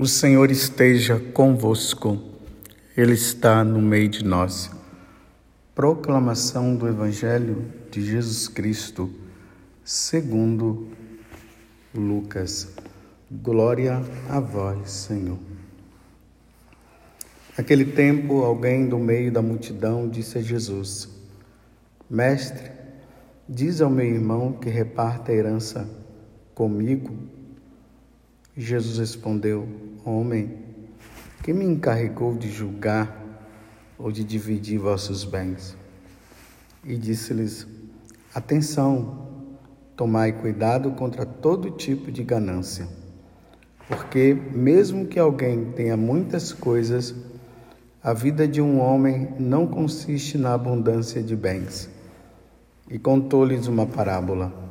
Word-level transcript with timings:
O 0.00 0.06
Senhor 0.06 0.48
esteja 0.48 1.18
convosco, 1.18 2.22
Ele 2.96 3.14
está 3.14 3.64
no 3.64 3.82
meio 3.82 4.08
de 4.08 4.24
nós. 4.24 4.70
Proclamação 5.74 6.76
do 6.76 6.86
Evangelho 6.86 7.64
de 7.90 8.04
Jesus 8.04 8.46
Cristo, 8.46 9.10
segundo 9.82 10.86
Lucas. 11.92 12.76
Glória 13.28 14.00
a 14.30 14.38
vós, 14.38 14.88
Senhor. 14.88 15.40
Naquele 17.56 17.86
tempo, 17.86 18.44
alguém 18.44 18.88
do 18.88 19.00
meio 19.00 19.32
da 19.32 19.42
multidão 19.42 20.08
disse 20.08 20.38
a 20.38 20.40
Jesus: 20.40 21.08
Mestre, 22.08 22.70
diz 23.48 23.80
ao 23.80 23.90
meu 23.90 24.06
irmão 24.06 24.52
que 24.52 24.70
reparta 24.70 25.32
a 25.32 25.34
herança 25.34 25.90
comigo. 26.54 27.18
Jesus 28.56 28.98
respondeu: 28.98 29.87
Homem, 30.10 30.56
quem 31.42 31.52
me 31.52 31.66
encarregou 31.66 32.34
de 32.34 32.50
julgar 32.50 33.14
ou 33.98 34.10
de 34.10 34.24
dividir 34.24 34.78
vossos 34.78 35.22
bens? 35.22 35.76
E 36.82 36.96
disse-lhes: 36.96 37.66
Atenção, 38.34 39.28
tomai 39.94 40.32
cuidado 40.32 40.92
contra 40.92 41.26
todo 41.26 41.72
tipo 41.72 42.10
de 42.10 42.24
ganância, 42.24 42.88
porque, 43.86 44.32
mesmo 44.32 45.06
que 45.06 45.18
alguém 45.18 45.72
tenha 45.72 45.94
muitas 45.94 46.54
coisas, 46.54 47.14
a 48.02 48.14
vida 48.14 48.48
de 48.48 48.62
um 48.62 48.80
homem 48.80 49.28
não 49.38 49.66
consiste 49.66 50.38
na 50.38 50.54
abundância 50.54 51.22
de 51.22 51.36
bens. 51.36 51.90
E 52.88 52.98
contou-lhes 52.98 53.66
uma 53.66 53.84
parábola. 53.84 54.68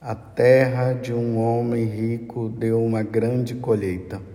A 0.00 0.14
terra 0.14 0.92
de 0.92 1.12
um 1.12 1.40
homem 1.40 1.84
rico 1.84 2.48
deu 2.48 2.80
uma 2.84 3.02
grande 3.02 3.56
colheita. 3.56 4.27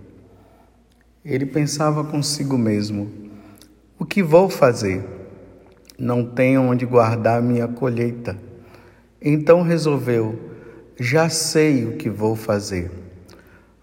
Ele 1.25 1.45
pensava 1.45 2.03
consigo 2.03 2.57
mesmo: 2.57 3.11
O 3.97 4.05
que 4.05 4.21
vou 4.21 4.49
fazer? 4.49 5.03
Não 5.97 6.25
tenho 6.25 6.61
onde 6.61 6.85
guardar 6.85 7.41
minha 7.41 7.67
colheita. 7.67 8.37
Então 9.21 9.61
resolveu: 9.61 10.39
Já 10.99 11.29
sei 11.29 11.85
o 11.85 11.97
que 11.97 12.09
vou 12.09 12.35
fazer. 12.35 12.91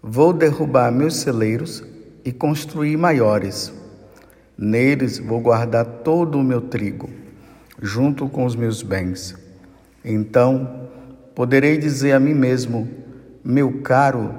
Vou 0.01 0.33
derrubar 0.33 0.91
meus 0.91 1.17
celeiros 1.17 1.83
e 2.23 2.31
construir 2.31 2.97
maiores. 2.97 3.73
Neles 4.57 5.19
vou 5.19 5.39
guardar 5.39 5.85
todo 5.85 6.37
o 6.37 6.43
meu 6.43 6.61
trigo, 6.61 7.09
junto 7.81 8.29
com 8.29 8.45
os 8.45 8.55
meus 8.55 8.83
bens. 8.83 9.35
Então 10.03 10.89
Poderei 11.33 11.77
dizer 11.77 12.11
a 12.11 12.19
mim 12.19 12.33
mesmo: 12.33 12.89
Meu 13.43 13.81
caro, 13.81 14.33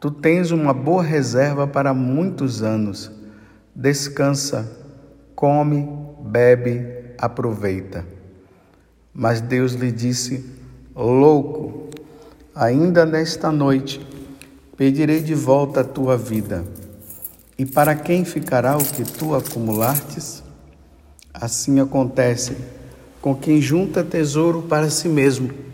tu 0.00 0.10
tens 0.10 0.50
uma 0.50 0.72
boa 0.72 1.02
reserva 1.02 1.66
para 1.66 1.92
muitos 1.94 2.62
anos. 2.62 3.10
Descansa, 3.74 4.70
come, 5.34 5.88
bebe, 6.20 7.14
aproveita. 7.18 8.04
Mas 9.12 9.40
Deus 9.40 9.72
lhe 9.72 9.90
disse: 9.92 10.44
Louco, 10.94 11.88
ainda 12.54 13.04
nesta 13.04 13.50
noite 13.50 14.00
pedirei 14.76 15.22
de 15.22 15.34
volta 15.34 15.80
a 15.80 15.84
tua 15.84 16.16
vida. 16.16 16.64
E 17.58 17.64
para 17.64 17.94
quem 17.94 18.24
ficará 18.24 18.76
o 18.76 18.84
que 18.84 19.04
tu 19.04 19.34
acumulastes? 19.34 20.42
Assim 21.32 21.80
acontece 21.80 22.56
com 23.20 23.34
quem 23.34 23.60
junta 23.60 24.04
tesouro 24.04 24.62
para 24.62 24.90
si 24.90 25.08
mesmo 25.08 25.66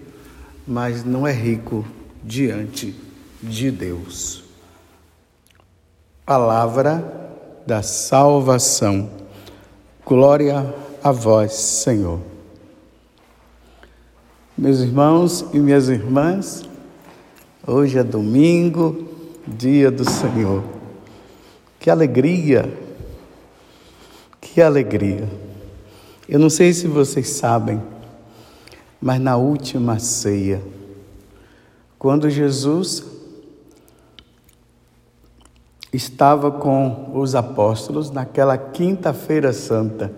mas 0.67 1.05
não 1.05 1.27
é 1.27 1.33
rico 1.33 1.85
diante 2.23 2.95
de 3.43 3.71
Deus. 3.71 4.45
Palavra 6.25 7.31
da 7.67 7.83
salvação. 7.83 9.11
Glória 10.07 10.73
a 11.03 11.11
vós, 11.11 11.53
Senhor. 11.53 12.21
Meus 14.57 14.81
irmãos 14.81 15.45
e 15.53 15.59
minhas 15.59 15.89
irmãs, 15.89 16.63
hoje 17.67 17.99
é 17.99 18.05
domingo, 18.05 19.09
dia 19.47 19.91
do 19.91 20.09
Senhor. 20.09 20.63
Que 21.81 21.91
alegria! 21.91 22.73
Que 24.41 24.63
alegria! 24.63 25.29
Eu 26.29 26.39
não 26.39 26.49
sei 26.49 26.73
se 26.73 26.87
vocês 26.87 27.29
sabem, 27.29 27.83
mas 29.01 29.21
na 29.21 29.37
última 29.37 29.99
ceia, 29.99 30.63
quando 31.99 32.31
Jesus 32.31 33.22
estava 35.93 36.51
com 36.51 37.11
os 37.15 37.35
apóstolos 37.35 38.11
naquela 38.11 38.57
quinta-feira 38.57 39.53
santa, 39.53 40.13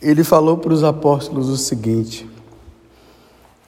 ele 0.00 0.22
falou 0.22 0.58
para 0.58 0.72
os 0.72 0.84
apóstolos 0.84 1.48
o 1.48 1.56
seguinte: 1.56 2.28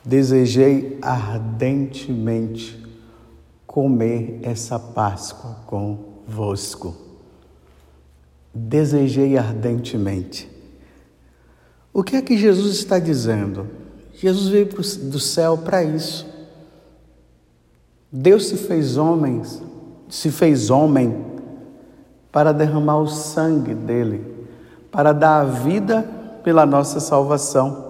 Desejei 0.05 0.99
ardentemente 1.03 2.83
comer 3.67 4.38
essa 4.43 4.78
Páscoa 4.78 5.56
convosco. 5.67 6.97
Desejei 8.55 9.37
ardentemente. 9.37 10.49
O 11.93 12.03
que 12.03 12.17
é 12.17 12.22
que 12.22 12.37
Jesus 12.37 12.77
está 12.77 12.99
dizendo? 12.99 13.67
Jesus 14.15 14.49
veio 14.49 14.67
do 14.67 15.21
céu 15.21 15.59
para 15.59 15.83
isso. 15.83 16.27
Deus 18.11 18.47
se 18.47 18.56
fez 18.56 18.97
homens, 18.97 19.62
se 20.08 20.30
fez 20.30 20.70
homem 20.70 21.24
para 22.32 22.52
derramar 22.52 22.98
o 22.98 23.08
sangue 23.08 23.74
dele, 23.74 24.24
para 24.91 25.12
dar 25.12 25.41
a 25.41 25.44
vida 25.44 26.02
pela 26.42 26.64
nossa 26.64 27.00
salvação. 27.00 27.86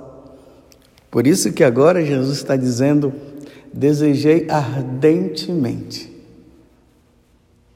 Por 1.11 1.27
isso 1.27 1.53
que 1.53 1.65
agora 1.65 2.05
Jesus 2.05 2.39
está 2.39 2.57
dizendo: 2.57 3.13
desejei 3.73 4.49
ardentemente 4.51 6.15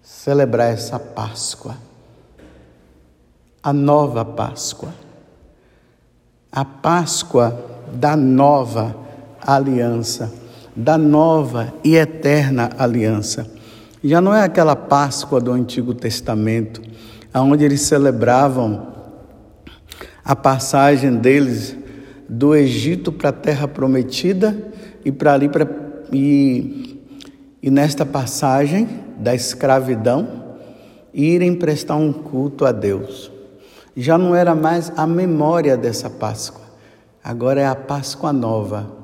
celebrar 0.02 0.72
essa 0.72 0.98
Páscoa, 0.98 1.76
a 3.62 3.72
nova 3.72 4.24
Páscoa 4.24 4.92
a 6.52 6.66
Páscoa 6.66 7.58
da 7.94 8.14
nova 8.14 8.94
aliança, 9.40 10.30
da 10.76 10.98
nova 10.98 11.72
e 11.82 11.96
eterna 11.96 12.70
aliança. 12.76 13.50
Já 14.04 14.20
não 14.20 14.34
é 14.34 14.42
aquela 14.42 14.74
Páscoa 14.74 15.40
do 15.40 15.52
Antigo 15.52 15.94
Testamento, 15.94 16.82
onde 17.32 17.64
eles 17.64 17.82
celebravam 17.82 18.88
a 20.24 20.34
passagem 20.34 21.14
deles 21.16 21.76
do 22.28 22.52
Egito 22.54 23.12
para 23.12 23.28
a 23.28 23.32
terra 23.32 23.68
prometida 23.68 24.56
e 25.04 25.12
para 25.12 25.34
ali 25.34 25.48
para 25.48 25.68
e, 26.12 27.00
e 27.62 27.70
nesta 27.70 28.04
passagem 28.04 28.88
da 29.18 29.36
escravidão 29.36 30.56
irem 31.14 31.54
prestar 31.54 31.94
um 31.94 32.12
culto 32.12 32.64
a 32.64 32.72
Deus. 32.72 33.30
Já 33.96 34.18
não 34.18 34.34
era 34.34 34.54
mais 34.54 34.92
a 34.96 35.06
memória 35.06 35.76
dessa 35.76 36.10
Páscoa, 36.10 36.64
agora 37.22 37.60
é 37.60 37.66
a 37.66 37.76
Páscoa 37.76 38.32
nova, 38.32 39.01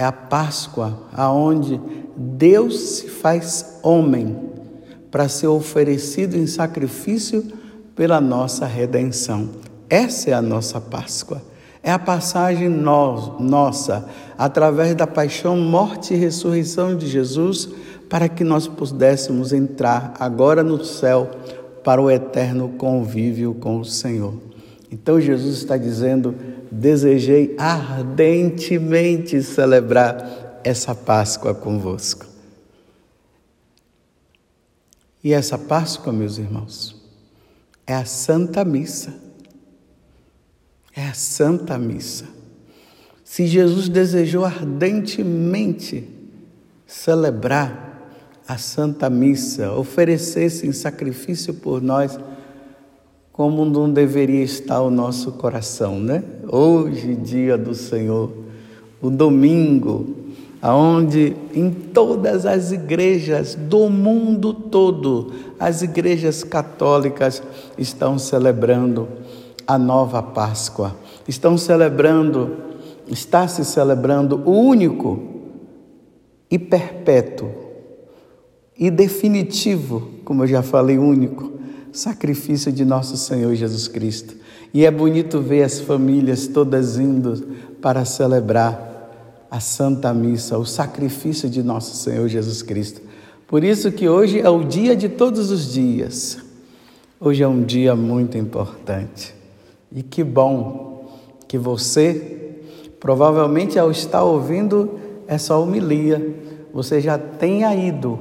é 0.00 0.04
a 0.04 0.10
Páscoa 0.10 0.98
aonde 1.12 1.78
Deus 2.16 2.80
se 2.80 3.08
faz 3.08 3.78
homem 3.82 4.34
para 5.10 5.28
ser 5.28 5.48
oferecido 5.48 6.38
em 6.38 6.46
sacrifício 6.46 7.44
pela 7.94 8.18
nossa 8.18 8.64
redenção. 8.64 9.50
Essa 9.90 10.30
é 10.30 10.32
a 10.32 10.40
nossa 10.40 10.80
Páscoa. 10.80 11.42
É 11.82 11.92
a 11.92 11.98
passagem 11.98 12.66
no, 12.66 13.38
nossa, 13.40 14.08
através 14.38 14.94
da 14.94 15.06
paixão, 15.06 15.58
morte 15.58 16.14
e 16.14 16.16
ressurreição 16.16 16.96
de 16.96 17.06
Jesus, 17.06 17.68
para 18.08 18.26
que 18.26 18.42
nós 18.42 18.66
pudéssemos 18.66 19.52
entrar 19.52 20.14
agora 20.18 20.62
no 20.62 20.82
céu 20.82 21.30
para 21.84 22.00
o 22.00 22.10
eterno 22.10 22.70
convívio 22.70 23.52
com 23.52 23.78
o 23.78 23.84
Senhor. 23.84 24.32
Então 24.90 25.20
Jesus 25.20 25.58
está 25.58 25.76
dizendo: 25.76 26.34
desejei 26.70 27.54
ardentemente 27.58 29.42
celebrar 29.42 30.60
essa 30.62 30.94
Páscoa 30.94 31.54
convosco. 31.54 32.26
E 35.22 35.32
essa 35.32 35.58
Páscoa, 35.58 36.12
meus 36.12 36.38
irmãos, 36.38 36.96
é 37.86 37.94
a 37.94 38.04
Santa 38.04 38.64
Missa. 38.64 39.14
É 40.94 41.06
a 41.06 41.14
Santa 41.14 41.78
Missa. 41.78 42.26
Se 43.24 43.46
Jesus 43.46 43.88
desejou 43.88 44.44
ardentemente 44.44 46.08
celebrar 46.86 47.90
a 48.48 48.58
Santa 48.58 49.08
Missa, 49.08 49.72
oferecesse 49.72 50.66
em 50.66 50.72
sacrifício 50.72 51.54
por 51.54 51.80
nós, 51.80 52.18
como 53.40 53.64
não 53.64 53.90
deveria 53.90 54.42
estar 54.42 54.82
o 54.82 54.90
nosso 54.90 55.32
coração, 55.32 55.98
né? 55.98 56.22
Hoje, 56.46 57.14
dia 57.14 57.56
do 57.56 57.74
Senhor, 57.74 58.30
o 59.00 59.08
domingo, 59.08 60.14
aonde 60.60 61.34
em 61.54 61.70
todas 61.70 62.44
as 62.44 62.70
igrejas 62.70 63.54
do 63.54 63.88
mundo 63.88 64.52
todo, 64.52 65.32
as 65.58 65.80
igrejas 65.80 66.44
católicas 66.44 67.42
estão 67.78 68.18
celebrando 68.18 69.08
a 69.66 69.78
nova 69.78 70.22
Páscoa. 70.22 70.94
Estão 71.26 71.56
celebrando, 71.56 72.58
está 73.08 73.48
se 73.48 73.64
celebrando 73.64 74.42
o 74.44 74.50
único 74.50 75.18
e 76.50 76.58
perpétuo 76.58 77.48
e 78.78 78.90
definitivo, 78.90 80.10
como 80.26 80.42
eu 80.42 80.46
já 80.46 80.62
falei, 80.62 80.98
único 80.98 81.58
sacrifício 81.92 82.72
de 82.72 82.84
nosso 82.84 83.16
Senhor 83.16 83.54
Jesus 83.54 83.88
Cristo. 83.88 84.34
E 84.72 84.84
é 84.84 84.90
bonito 84.90 85.40
ver 85.40 85.64
as 85.64 85.80
famílias 85.80 86.46
todas 86.46 86.98
indo 86.98 87.56
para 87.82 88.04
celebrar 88.04 89.46
a 89.50 89.58
Santa 89.58 90.14
Missa, 90.14 90.56
o 90.56 90.64
sacrifício 90.64 91.50
de 91.50 91.62
nosso 91.62 91.96
Senhor 91.96 92.28
Jesus 92.28 92.62
Cristo. 92.62 93.00
Por 93.48 93.64
isso 93.64 93.90
que 93.90 94.08
hoje 94.08 94.40
é 94.40 94.48
o 94.48 94.62
dia 94.62 94.94
de 94.94 95.08
todos 95.08 95.50
os 95.50 95.72
dias. 95.72 96.38
Hoje 97.18 97.42
é 97.42 97.48
um 97.48 97.62
dia 97.62 97.96
muito 97.96 98.38
importante. 98.38 99.34
E 99.92 100.04
que 100.04 100.22
bom 100.22 101.10
que 101.48 101.58
você, 101.58 102.54
provavelmente 103.00 103.76
ao 103.76 103.90
estar 103.90 104.22
ouvindo 104.22 105.00
essa 105.26 105.56
homilia, 105.56 106.34
você 106.72 107.00
já 107.00 107.18
tenha 107.18 107.74
ido 107.74 108.20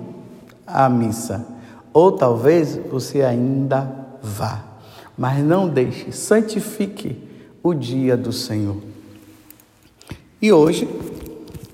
à 0.65 0.89
missa. 0.89 1.58
Ou 1.93 2.11
talvez 2.11 2.77
você 2.89 3.21
ainda 3.21 3.89
vá. 4.21 4.63
Mas 5.17 5.43
não 5.43 5.67
deixe, 5.67 6.11
santifique 6.11 7.21
o 7.61 7.73
dia 7.73 8.15
do 8.15 8.31
Senhor. 8.31 8.77
E 10.41 10.51
hoje 10.51 10.87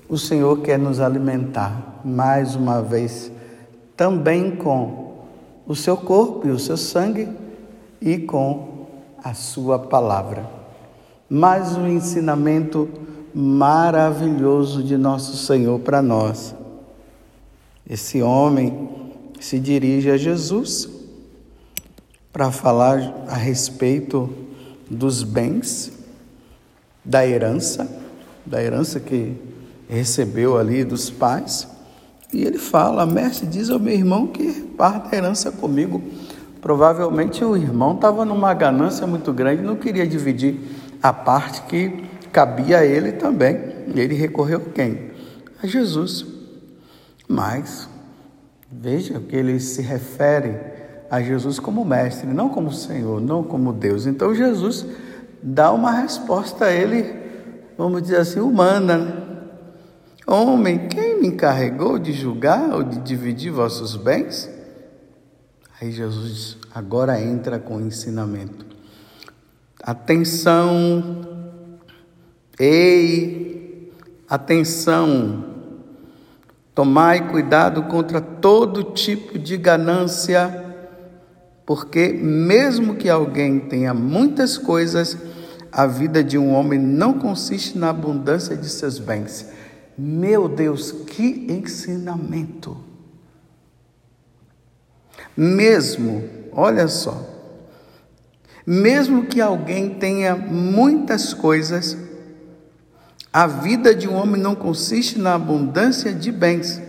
o 0.08 0.18
Senhor 0.18 0.60
quer 0.60 0.78
nos 0.78 1.00
alimentar 1.00 2.00
mais 2.04 2.54
uma 2.54 2.82
vez, 2.82 3.30
também 3.96 4.54
com 4.54 5.14
o 5.66 5.74
seu 5.74 5.96
corpo 5.96 6.46
e 6.46 6.50
o 6.50 6.58
seu 6.58 6.76
sangue 6.76 7.28
e 8.00 8.18
com 8.18 8.86
a 9.22 9.34
sua 9.34 9.78
palavra. 9.78 10.48
Mais 11.28 11.76
um 11.76 11.88
ensinamento 11.88 12.88
maravilhoso 13.34 14.82
de 14.82 14.96
nosso 14.96 15.36
Senhor 15.36 15.80
para 15.80 16.00
nós. 16.00 16.54
Esse 17.88 18.22
homem 18.22 18.88
se 19.40 19.58
dirige 19.58 20.10
a 20.10 20.16
Jesus 20.16 20.88
para 22.32 22.50
falar 22.50 23.24
a 23.28 23.34
respeito 23.34 24.28
dos 24.90 25.22
bens, 25.22 25.92
da 27.04 27.26
herança, 27.26 27.88
da 28.44 28.62
herança 28.62 29.00
que 29.00 29.34
recebeu 29.88 30.58
ali 30.58 30.84
dos 30.84 31.08
pais. 31.10 31.66
E 32.32 32.44
ele 32.44 32.58
fala: 32.58 33.06
Mestre, 33.06 33.46
diz 33.46 33.70
ao 33.70 33.78
meu 33.78 33.94
irmão 33.94 34.26
que 34.26 34.52
parte 34.76 35.14
a 35.14 35.18
herança 35.18 35.50
comigo. 35.50 36.02
Provavelmente 36.60 37.44
o 37.44 37.56
irmão 37.56 37.94
estava 37.94 38.24
numa 38.24 38.52
ganância 38.52 39.06
muito 39.06 39.32
grande, 39.32 39.62
não 39.62 39.76
queria 39.76 40.06
dividir 40.06 40.58
a 41.02 41.12
parte 41.12 41.62
que 41.62 42.04
cabia 42.32 42.78
a 42.78 42.84
ele 42.84 43.12
também. 43.12 43.76
Ele 43.94 44.14
recorreu 44.14 44.58
a 44.58 44.70
quem? 44.72 45.12
A 45.62 45.66
Jesus. 45.66 46.26
Mas, 47.28 47.88
veja 48.70 49.20
que 49.20 49.36
ele 49.36 49.58
se 49.60 49.82
refere 49.82 50.56
a 51.10 51.20
Jesus 51.22 51.58
como 51.58 51.84
mestre, 51.84 52.26
não 52.26 52.48
como 52.48 52.72
Senhor, 52.72 53.20
não 53.20 53.42
como 53.42 53.72
Deus. 53.72 54.06
Então 54.06 54.34
Jesus 54.34 54.86
dá 55.42 55.72
uma 55.72 55.92
resposta 55.92 56.66
a 56.66 56.72
ele, 56.72 57.14
vamos 57.78 58.02
dizer 58.02 58.18
assim, 58.18 58.40
humana, 58.40 58.98
né? 58.98 59.26
Homem, 60.28 60.88
quem 60.88 61.20
me 61.20 61.28
encarregou 61.28 62.00
de 62.00 62.12
julgar 62.12 62.74
ou 62.74 62.82
de 62.82 62.98
dividir 62.98 63.52
vossos 63.52 63.94
bens? 63.94 64.50
Aí 65.80 65.92
Jesus 65.92 66.58
agora 66.74 67.20
entra 67.20 67.60
com 67.60 67.76
o 67.76 67.80
ensinamento. 67.80 68.66
Atenção, 69.80 71.20
ei, 72.58 73.92
atenção, 74.28 75.55
tomai 76.76 77.30
cuidado 77.30 77.84
contra 77.84 78.20
todo 78.20 78.92
tipo 78.92 79.38
de 79.38 79.56
ganância, 79.56 80.62
porque 81.64 82.08
mesmo 82.08 82.96
que 82.96 83.08
alguém 83.08 83.58
tenha 83.58 83.94
muitas 83.94 84.58
coisas, 84.58 85.16
a 85.72 85.86
vida 85.86 86.22
de 86.22 86.36
um 86.36 86.52
homem 86.52 86.78
não 86.78 87.14
consiste 87.14 87.78
na 87.78 87.88
abundância 87.88 88.54
de 88.54 88.68
seus 88.68 88.98
bens. 88.98 89.48
Meu 89.96 90.50
Deus, 90.50 90.92
que 90.92 91.46
ensinamento! 91.48 92.76
Mesmo, 95.34 96.24
olha 96.52 96.88
só, 96.88 97.26
mesmo 98.66 99.24
que 99.24 99.40
alguém 99.40 99.94
tenha 99.94 100.36
muitas 100.36 101.32
coisas, 101.32 101.96
a 103.36 103.46
vida 103.46 103.94
de 103.94 104.08
um 104.08 104.14
homem 104.16 104.40
não 104.40 104.54
consiste 104.54 105.18
na 105.18 105.34
abundância 105.34 106.10
de 106.10 106.32
bens. 106.32 106.80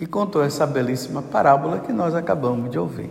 E 0.00 0.06
contou 0.06 0.42
essa 0.42 0.66
belíssima 0.66 1.20
parábola 1.20 1.80
que 1.80 1.92
nós 1.92 2.14
acabamos 2.14 2.70
de 2.70 2.78
ouvir. 2.78 3.10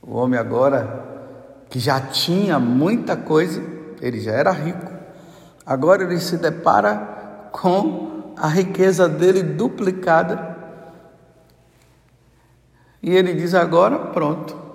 O 0.00 0.16
homem 0.16 0.40
agora, 0.40 1.04
que 1.68 1.78
já 1.78 2.00
tinha 2.00 2.58
muita 2.58 3.18
coisa, 3.18 3.62
ele 4.00 4.18
já 4.18 4.32
era 4.32 4.50
rico, 4.50 4.96
Agora 5.66 6.04
ele 6.04 6.18
se 6.18 6.38
depara 6.38 7.48
com 7.52 8.32
a 8.34 8.48
riqueza 8.48 9.06
dele 9.06 9.42
duplicada. 9.42 10.56
E 13.02 13.14
ele 13.14 13.34
diz: 13.34 13.52
agora 13.52 13.98
pronto. 13.98 14.65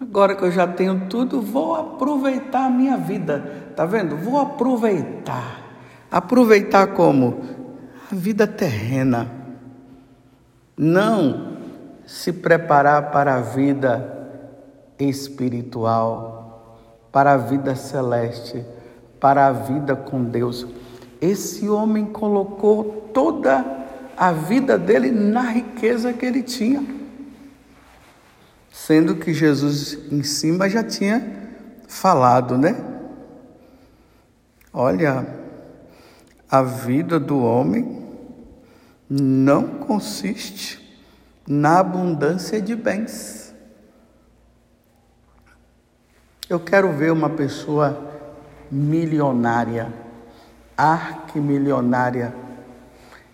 Agora 0.00 0.34
que 0.34 0.44
eu 0.44 0.50
já 0.50 0.66
tenho 0.66 1.08
tudo, 1.08 1.40
vou 1.40 1.74
aproveitar 1.74 2.66
a 2.66 2.70
minha 2.70 2.96
vida. 2.96 3.72
Tá 3.74 3.84
vendo? 3.84 4.16
Vou 4.16 4.38
aproveitar. 4.38 5.60
Aproveitar 6.10 6.88
como? 6.88 7.40
A 8.10 8.14
vida 8.14 8.46
terrena. 8.46 9.30
Não 10.76 11.58
se 12.06 12.32
preparar 12.32 13.10
para 13.10 13.34
a 13.34 13.40
vida 13.40 14.28
espiritual, 14.98 16.78
para 17.10 17.32
a 17.32 17.36
vida 17.36 17.74
celeste 17.74 18.64
para 19.20 19.46
a 19.46 19.52
vida 19.52 19.94
com 19.96 20.24
Deus. 20.24 20.66
Esse 21.20 21.68
homem 21.68 22.06
colocou 22.06 23.10
toda 23.12 23.64
a 24.16 24.32
vida 24.32 24.78
dele 24.78 25.10
na 25.10 25.42
riqueza 25.42 26.12
que 26.12 26.24
ele 26.24 26.42
tinha. 26.42 26.97
Sendo 28.86 29.16
que 29.16 29.34
Jesus 29.34 29.98
em 30.10 30.22
cima 30.22 30.70
já 30.70 30.84
tinha 30.84 31.20
falado, 31.88 32.56
né? 32.56 32.74
Olha, 34.72 35.26
a 36.48 36.62
vida 36.62 37.18
do 37.18 37.42
homem 37.42 38.06
não 39.10 39.66
consiste 39.80 41.02
na 41.46 41.80
abundância 41.80 42.62
de 42.62 42.74
bens. 42.76 43.52
Eu 46.48 46.60
quero 46.60 46.90
ver 46.92 47.12
uma 47.12 47.28
pessoa 47.28 48.10
milionária, 48.70 49.92
arquimilionária, 50.76 52.32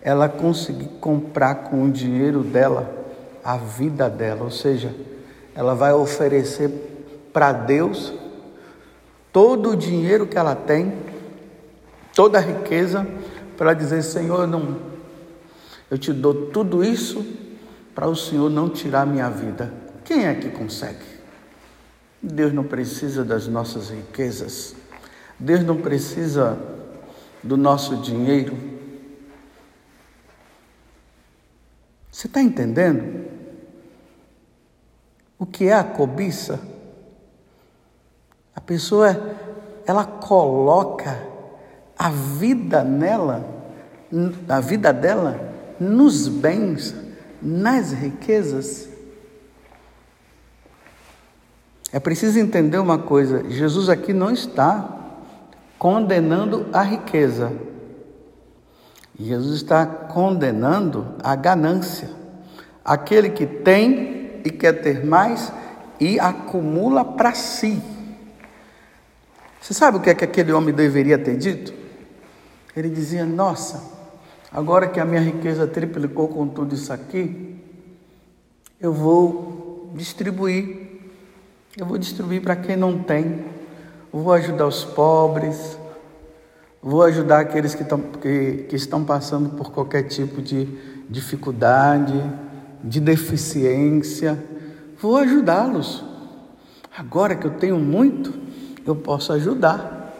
ela 0.01 0.27
conseguir 0.27 0.89
comprar 0.99 1.55
com 1.55 1.85
o 1.85 1.91
dinheiro 1.91 2.43
dela 2.43 3.05
a 3.43 3.55
vida 3.55 4.09
dela, 4.09 4.43
ou 4.43 4.51
seja, 4.51 5.14
ela 5.55 5.73
vai 5.73 5.93
oferecer 5.93 6.69
para 7.31 7.53
Deus 7.53 8.13
todo 9.31 9.71
o 9.71 9.75
dinheiro 9.75 10.27
que 10.27 10.37
ela 10.37 10.55
tem, 10.55 10.93
toda 12.13 12.37
a 12.37 12.41
riqueza, 12.41 13.07
para 13.57 13.73
dizer: 13.73 14.03
Senhor, 14.03 14.45
não, 14.45 14.77
eu 15.89 15.97
te 15.97 16.11
dou 16.11 16.47
tudo 16.47 16.83
isso 16.83 17.25
para 17.95 18.07
o 18.07 18.15
Senhor 18.15 18.49
não 18.49 18.69
tirar 18.69 19.07
minha 19.07 19.29
vida. 19.29 19.73
Quem 20.03 20.25
é 20.25 20.35
que 20.35 20.49
consegue? 20.49 21.15
Deus 22.21 22.51
não 22.51 22.63
precisa 22.63 23.23
das 23.23 23.47
nossas 23.47 23.89
riquezas. 23.89 24.75
Deus 25.39 25.63
não 25.63 25.77
precisa 25.77 26.57
do 27.41 27.55
nosso 27.55 27.97
dinheiro. 27.97 28.57
Você 32.11 32.27
está 32.27 32.41
entendendo? 32.41 33.24
O 35.37 35.45
que 35.45 35.65
é 35.65 35.73
a 35.73 35.83
cobiça? 35.83 36.59
A 38.55 38.61
pessoa, 38.61 39.35
ela 39.85 40.05
coloca 40.05 41.21
a 41.97 42.09
vida 42.09 42.83
nela, 42.83 43.45
a 44.47 44.59
vida 44.59 44.93
dela, 44.93 45.53
nos 45.79 46.27
bens, 46.27 46.95
nas 47.41 47.91
riquezas. 47.91 48.89
É 51.91 51.99
preciso 51.99 52.39
entender 52.39 52.77
uma 52.77 52.97
coisa: 52.97 53.49
Jesus 53.49 53.89
aqui 53.89 54.13
não 54.13 54.31
está 54.31 54.89
condenando 55.77 56.67
a 56.71 56.81
riqueza. 56.81 57.51
Jesus 59.17 59.57
está 59.57 59.85
condenando 59.85 61.15
a 61.23 61.35
ganância. 61.35 62.09
Aquele 62.83 63.29
que 63.29 63.45
tem 63.45 64.14
e 64.45 64.51
quer 64.51 64.81
ter 64.81 65.03
mais 65.03 65.51
e 65.99 66.19
acumula 66.19 67.03
para 67.03 67.33
si. 67.33 67.81
Você 69.59 69.73
sabe 69.73 69.97
o 69.97 69.99
que 69.99 70.09
é 70.09 70.15
que 70.15 70.23
aquele 70.23 70.53
homem 70.53 70.73
deveria 70.73 71.17
ter 71.17 71.35
dito? 71.35 71.73
Ele 72.77 72.89
dizia: 72.89 73.25
Nossa, 73.25 73.83
agora 74.51 74.87
que 74.87 74.99
a 74.99 75.05
minha 75.05 75.21
riqueza 75.21 75.65
triplicou 75.65 76.27
com 76.27 76.47
tudo 76.47 76.75
isso 76.75 76.93
aqui, 76.93 77.59
eu 78.79 78.93
vou 78.93 79.91
distribuir. 79.95 80.85
Eu 81.75 81.85
vou 81.85 81.97
distribuir 81.97 82.41
para 82.41 82.55
quem 82.55 82.77
não 82.77 82.99
tem. 82.99 83.43
Vou 84.13 84.31
ajudar 84.31 84.67
os 84.67 84.85
pobres, 84.85 85.77
Vou 86.87 87.01
ajudar 87.01 87.39
aqueles 87.39 87.73
que, 87.73 87.81
estão, 87.81 87.99
que, 87.99 88.67
que 88.69 88.75
estão 88.75 89.03
passando 89.03 89.49
por 89.57 89.71
qualquer 89.71 90.03
tipo 90.03 90.39
de 90.39 90.67
dificuldade, 91.09 92.13
de 92.85 93.01
deficiência. 93.01 94.41
Vou 95.01 95.17
ajudá-los. 95.17 96.05
Agora 96.97 97.35
que 97.35 97.45
eu 97.45 97.51
tenho 97.51 97.77
muito, 97.77 98.33
eu 98.85 98.95
posso 98.95 99.33
ajudar. 99.33 100.13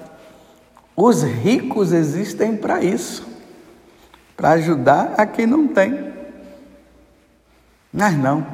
Os 0.96 1.24
ricos 1.24 1.94
existem 1.94 2.58
para 2.58 2.84
isso 2.84 3.36
para 4.36 4.52
ajudar 4.52 5.16
a 5.18 5.26
quem 5.26 5.46
não 5.46 5.68
tem. 5.68 6.14
Mas 7.92 8.18
não. 8.18 8.46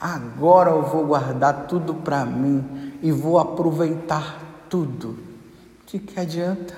Agora 0.00 0.70
eu 0.70 0.82
vou 0.82 1.06
guardar 1.06 1.66
tudo 1.66 1.94
para 1.94 2.24
mim 2.24 2.92
e 3.02 3.10
vou 3.10 3.38
aproveitar 3.38 4.40
tudo. 4.68 5.18
De 5.86 5.98
que 5.98 6.20
adianta? 6.20 6.74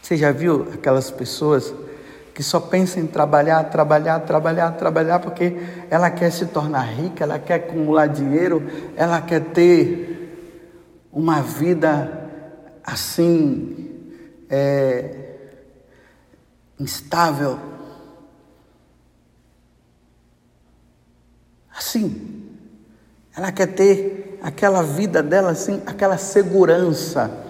Você 0.00 0.16
já 0.16 0.32
viu 0.32 0.68
aquelas 0.72 1.10
pessoas 1.10 1.72
que 2.34 2.42
só 2.42 2.58
pensam 2.58 3.02
em 3.02 3.06
trabalhar, 3.06 3.62
trabalhar, 3.64 4.20
trabalhar, 4.20 4.72
trabalhar, 4.72 5.18
porque 5.20 5.56
ela 5.88 6.10
quer 6.10 6.32
se 6.32 6.46
tornar 6.46 6.82
rica, 6.82 7.24
ela 7.24 7.38
quer 7.38 7.54
acumular 7.54 8.08
dinheiro, 8.08 8.62
ela 8.96 9.20
quer 9.22 9.40
ter 9.40 11.06
uma 11.12 11.40
vida 11.40 12.28
assim, 12.84 14.10
é, 14.50 15.36
instável. 16.78 17.58
Assim, 21.74 22.50
ela 23.36 23.52
quer 23.52 23.68
ter 23.68 24.38
aquela 24.42 24.82
vida 24.82 25.22
dela 25.22 25.52
assim, 25.52 25.80
aquela 25.86 26.18
segurança 26.18 27.44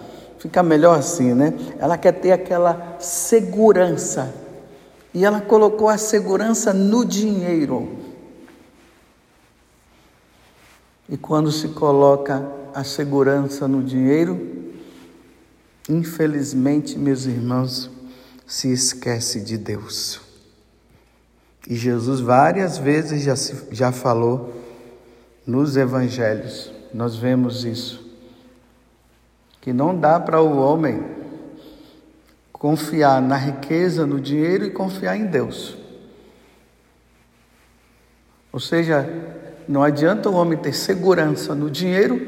Fica 0.44 0.62
melhor 0.62 0.98
assim, 0.98 1.32
né? 1.32 1.54
Ela 1.78 1.96
quer 1.96 2.12
ter 2.12 2.30
aquela 2.30 2.96
segurança. 2.98 4.30
E 5.14 5.24
ela 5.24 5.40
colocou 5.40 5.88
a 5.88 5.96
segurança 5.96 6.74
no 6.74 7.04
dinheiro. 7.04 7.96
E 11.08 11.16
quando 11.16 11.52
se 11.52 11.68
coloca 11.68 12.50
a 12.74 12.82
segurança 12.82 13.68
no 13.68 13.82
dinheiro, 13.82 14.72
infelizmente, 15.88 16.98
meus 16.98 17.26
irmãos, 17.26 17.90
se 18.46 18.72
esquece 18.72 19.40
de 19.40 19.56
Deus. 19.56 20.20
E 21.68 21.76
Jesus 21.76 22.20
várias 22.20 22.76
vezes 22.76 23.22
já, 23.22 23.34
já 23.70 23.92
falou 23.92 24.52
nos 25.46 25.76
evangelhos, 25.76 26.72
nós 26.92 27.16
vemos 27.16 27.64
isso 27.64 28.04
que 29.64 29.72
não 29.72 29.98
dá 29.98 30.20
para 30.20 30.42
o 30.42 30.58
homem 30.58 31.02
confiar 32.64 33.20
na 33.20 33.36
riqueza, 33.36 34.06
no 34.06 34.18
dinheiro 34.18 34.64
e 34.64 34.70
confiar 34.70 35.18
em 35.18 35.26
Deus. 35.26 35.76
Ou 38.50 38.58
seja, 38.58 39.06
não 39.68 39.82
adianta 39.82 40.30
o 40.30 40.34
homem 40.34 40.56
ter 40.56 40.72
segurança 40.72 41.54
no 41.54 41.70
dinheiro, 41.70 42.18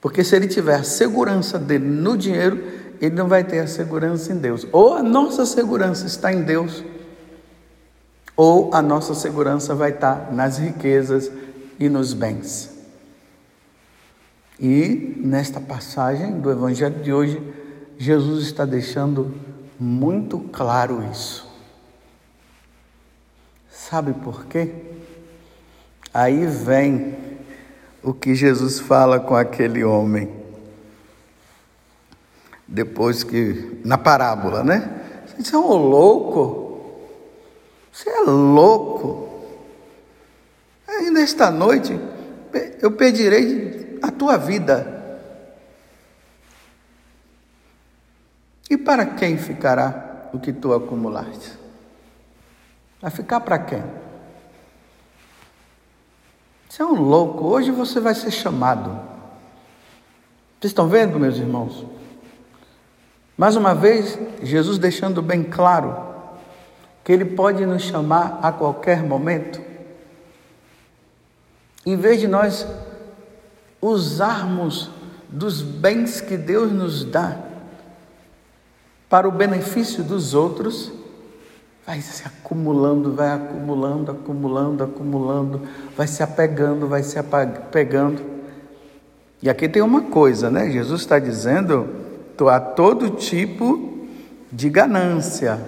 porque 0.00 0.22
se 0.22 0.36
ele 0.36 0.46
tiver 0.46 0.76
a 0.76 0.84
segurança 0.84 1.58
dele 1.58 1.88
no 1.88 2.16
dinheiro, 2.16 2.62
ele 3.00 3.16
não 3.16 3.26
vai 3.26 3.42
ter 3.42 3.58
a 3.58 3.66
segurança 3.66 4.32
em 4.32 4.36
Deus. 4.36 4.64
Ou 4.70 4.94
a 4.94 5.02
nossa 5.02 5.44
segurança 5.44 6.06
está 6.06 6.32
em 6.32 6.44
Deus, 6.44 6.84
ou 8.36 8.72
a 8.72 8.80
nossa 8.80 9.12
segurança 9.12 9.74
vai 9.74 9.90
estar 9.90 10.32
nas 10.32 10.58
riquezas 10.58 11.28
e 11.80 11.88
nos 11.88 12.14
bens. 12.14 12.73
E 14.58 15.16
nesta 15.18 15.60
passagem 15.60 16.40
do 16.40 16.50
Evangelho 16.50 17.02
de 17.02 17.12
hoje, 17.12 17.42
Jesus 17.98 18.44
está 18.46 18.64
deixando 18.64 19.34
muito 19.78 20.38
claro 20.38 21.04
isso. 21.10 21.48
Sabe 23.70 24.12
por 24.12 24.46
quê? 24.46 24.72
Aí 26.12 26.46
vem 26.46 27.16
o 28.02 28.14
que 28.14 28.34
Jesus 28.34 28.78
fala 28.78 29.18
com 29.18 29.34
aquele 29.34 29.82
homem. 29.82 30.30
Depois 32.66 33.24
que, 33.24 33.80
na 33.84 33.98
parábola, 33.98 34.62
né? 34.62 35.00
Você 35.38 35.54
é 35.54 35.58
um 35.58 35.72
louco. 35.72 37.00
Você 37.92 38.08
é 38.08 38.20
louco. 38.20 39.28
Ainda 40.86 41.20
esta 41.20 41.50
noite 41.50 41.98
eu 42.80 42.92
pedirei 42.92 43.73
a 44.04 44.10
tua 44.10 44.36
vida. 44.36 45.02
E 48.68 48.76
para 48.76 49.06
quem 49.06 49.38
ficará 49.38 50.28
o 50.32 50.38
que 50.38 50.52
tu 50.52 50.74
acumulaste? 50.74 51.52
Vai 53.00 53.10
ficar 53.10 53.40
para 53.40 53.58
quem? 53.58 53.82
Você 56.68 56.82
é 56.82 56.84
um 56.84 57.00
louco, 57.00 57.46
hoje 57.46 57.70
você 57.70 57.98
vai 57.98 58.14
ser 58.14 58.30
chamado. 58.30 58.90
Vocês 60.60 60.70
estão 60.70 60.86
vendo, 60.86 61.18
meus 61.18 61.36
irmãos? 61.36 61.86
Mais 63.38 63.56
uma 63.56 63.74
vez, 63.74 64.18
Jesus 64.42 64.76
deixando 64.76 65.22
bem 65.22 65.42
claro 65.42 65.96
que 67.02 67.12
Ele 67.12 67.24
pode 67.24 67.64
nos 67.64 67.82
chamar 67.82 68.38
a 68.42 68.52
qualquer 68.52 69.02
momento. 69.02 69.62
Em 71.86 71.96
vez 71.96 72.20
de 72.20 72.28
nós 72.28 72.66
usarmos 73.84 74.90
dos 75.28 75.60
bens 75.60 76.20
que 76.20 76.36
Deus 76.36 76.72
nos 76.72 77.04
dá 77.04 77.36
para 79.08 79.28
o 79.28 79.32
benefício 79.32 80.02
dos 80.02 80.32
outros, 80.32 80.90
vai 81.86 82.00
se 82.00 82.26
acumulando, 82.26 83.12
vai 83.12 83.30
acumulando, 83.30 84.10
acumulando, 84.10 84.84
acumulando, 84.84 85.60
vai 85.96 86.06
se 86.06 86.22
apegando, 86.22 86.86
vai 86.86 87.02
se 87.02 87.18
apegando. 87.18 88.22
E 89.42 89.50
aqui 89.50 89.68
tem 89.68 89.82
uma 89.82 90.02
coisa, 90.02 90.50
né? 90.50 90.70
Jesus 90.70 91.02
está 91.02 91.18
dizendo: 91.18 91.88
há 92.50 92.58
todo 92.58 93.10
tipo 93.10 94.06
de 94.50 94.70
ganância. 94.70 95.60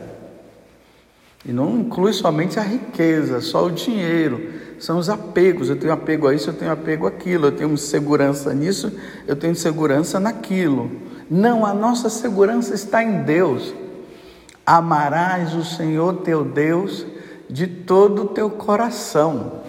E 1.44 1.52
não 1.52 1.78
inclui 1.78 2.12
somente 2.12 2.58
a 2.58 2.62
riqueza, 2.62 3.40
só 3.40 3.66
o 3.66 3.70
dinheiro 3.70 4.65
são 4.78 4.98
os 4.98 5.08
apegos. 5.08 5.68
Eu 5.68 5.76
tenho 5.76 5.92
apego 5.92 6.28
a 6.28 6.34
isso, 6.34 6.50
eu 6.50 6.54
tenho 6.54 6.72
apego 6.72 7.06
àquilo, 7.06 7.46
eu 7.46 7.52
tenho 7.52 7.76
segurança 7.76 8.52
nisso, 8.52 8.92
eu 9.26 9.36
tenho 9.36 9.54
segurança 9.54 10.20
naquilo. 10.20 10.90
Não, 11.30 11.64
a 11.64 11.74
nossa 11.74 12.08
segurança 12.08 12.74
está 12.74 13.02
em 13.02 13.22
Deus. 13.22 13.74
Amarás 14.64 15.54
o 15.54 15.64
Senhor 15.64 16.18
teu 16.18 16.44
Deus 16.44 17.06
de 17.48 17.66
todo 17.66 18.24
o 18.24 18.28
teu 18.28 18.50
coração, 18.50 19.60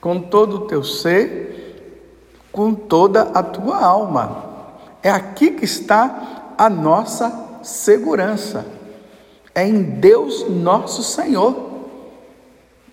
com 0.00 0.20
todo 0.20 0.56
o 0.56 0.66
teu 0.66 0.82
ser, 0.82 2.42
com 2.50 2.74
toda 2.74 3.22
a 3.22 3.42
tua 3.42 3.84
alma. 3.84 4.44
É 5.02 5.10
aqui 5.10 5.52
que 5.52 5.64
está 5.64 6.54
a 6.58 6.68
nossa 6.68 7.60
segurança. 7.62 8.66
É 9.54 9.66
em 9.66 9.82
Deus 9.82 10.48
nosso 10.48 11.02
Senhor 11.02 11.67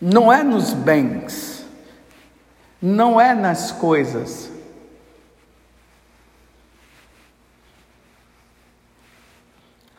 não 0.02 0.32
é 0.32 0.44
nos 0.44 0.74
bens, 0.74 1.66
não 2.82 3.20
é 3.20 3.34
nas 3.34 3.72
coisas. 3.72 4.52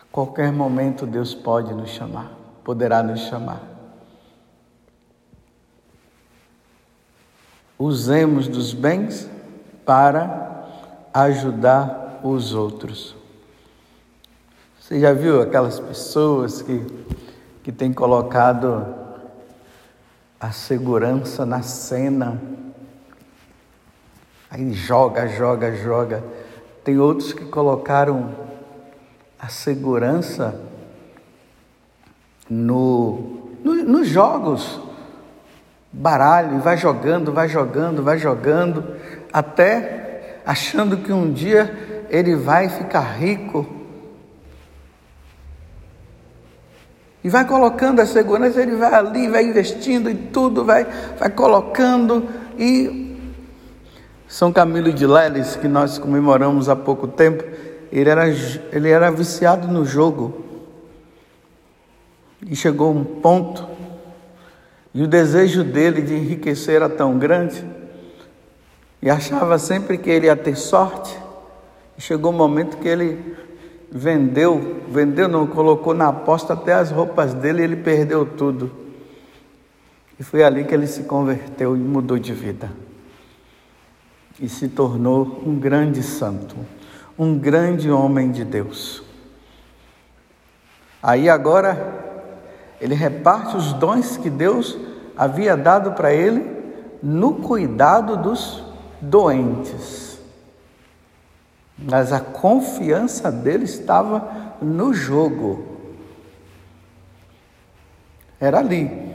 A 0.01 0.05
qualquer 0.11 0.53
momento 0.53 1.07
Deus 1.07 1.35
pode 1.35 1.73
nos 1.75 1.91
chamar, 1.91 2.33
poderá 2.65 3.03
nos 3.03 3.21
chamar. 3.21 3.63
Usemos 7.79 8.49
dos 8.49 8.73
bens 8.73 9.29
para 9.85 10.65
ajudar 11.13 12.21
os 12.23 12.55
outros. 12.55 13.15
Você 14.81 15.01
já 15.01 15.13
viu 15.13 15.43
aquelas 15.43 15.79
pessoas 15.79 16.63
que, 16.63 16.81
que 17.63 17.73
têm 17.73 17.93
colocado 17.93 18.96
a 20.47 20.53
segurança 20.53 21.45
na 21.45 21.61
cena. 21.61 22.41
Aí 24.49 24.73
joga, 24.73 25.27
joga, 25.27 25.75
joga. 25.75 26.23
Tem 26.85 26.99
outros 26.99 27.33
que 27.33 27.45
colocaram 27.47 28.33
a 29.41 29.49
segurança 29.49 30.55
no, 32.49 33.51
no, 33.65 33.75
nos 33.75 34.07
jogos. 34.07 34.81
Baralho, 35.93 36.61
vai 36.61 36.77
jogando, 36.77 37.33
vai 37.33 37.49
jogando, 37.49 38.05
vai 38.05 38.17
jogando, 38.17 38.85
até 39.33 40.43
achando 40.47 40.99
que 40.99 41.13
um 41.13 41.33
dia 41.33 42.07
ele 42.09 42.37
vai 42.37 42.69
ficar 42.69 43.01
rico. 43.01 43.67
E 47.27 47.29
vai 47.29 47.45
colocando 47.45 47.99
a 47.99 48.07
segurança, 48.07 48.63
ele 48.63 48.77
vai 48.77 48.95
ali, 48.95 49.29
vai 49.29 49.43
investindo 49.43 50.09
em 50.09 50.15
tudo, 50.15 50.65
vai, 50.65 50.87
vai 51.19 51.29
colocando. 51.29 52.29
E 52.57 53.19
São 54.29 54.53
Camilo 54.53 54.93
de 54.93 55.05
Leles, 55.05 55.57
que 55.57 55.67
nós 55.67 55.99
comemoramos 55.99 56.69
há 56.69 56.77
pouco 56.77 57.09
tempo, 57.09 57.43
ele 57.91 58.09
era, 58.09 58.29
ele 58.29 58.89
era 58.89 59.11
viciado 59.11 59.67
no 59.67 59.85
jogo. 59.85 60.45
E 62.49 62.55
chegou 62.55 62.95
um 62.95 63.03
ponto, 63.03 63.69
e 64.95 65.03
o 65.03 65.09
desejo 65.09 65.65
dele 65.65 66.03
de 66.03 66.15
enriquecer 66.15 66.77
era 66.77 66.89
tão 66.89 67.19
grande, 67.19 67.67
e 69.03 69.11
achava 69.11 69.59
sempre 69.59 69.99
que 69.99 70.11
ele 70.11 70.27
ia 70.27 70.37
ter 70.37 70.55
sorte. 70.55 71.19
E 71.99 72.01
chegou 72.01 72.33
um 72.33 72.37
momento 72.37 72.77
que 72.77 72.87
ele 72.87 73.35
vendeu, 73.91 74.83
vendeu 74.89 75.29
não, 75.29 75.47
colocou 75.47 75.95
na 75.95 76.09
aposta 76.09 76.53
até 76.53 76.75
as 76.75 76.91
roupas 76.91 77.35
dele 77.35 77.61
e 77.61 77.65
ele 77.65 77.77
perdeu 77.77 78.25
tudo. 78.25 78.71
E 80.19 80.25
foi 80.25 80.43
ali 80.43 80.65
que 80.65 80.75
ele 80.75 80.87
se 80.87 81.03
converteu 81.05 81.77
e 81.77 81.81
mudou 81.81 82.19
de 82.19 82.33
vida. 82.33 82.71
E 84.41 84.49
se 84.49 84.69
tornou 84.69 85.43
um 85.47 85.59
grande 85.59 86.03
santo, 86.03 86.57
um 87.19 87.39
grande 87.39 87.91
homem 87.91 88.31
de 88.31 88.45
Deus. 88.45 89.03
Aí 91.03 91.29
agora 91.29 92.05
ele 92.81 92.95
reparte 92.95 93.57
os 93.57 93.73
dons 93.75 94.17
que 94.17 94.29
Deus 94.29 94.79
havia 95.17 95.57
dado 95.57 95.93
para 95.93 96.13
ele 96.13 96.45
no 97.03 97.35
cuidado 97.35 98.17
dos 98.17 98.63
doentes. 99.01 100.06
Mas 101.79 102.13
a 102.13 102.21
confiança 102.21 103.31
dele 103.31 103.65
estava 103.65 104.55
no 104.63 104.95
jogo. 104.95 105.67
Era 108.41 108.59
ali. 108.59 109.15